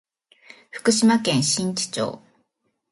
[0.71, 2.19] 福島県新地町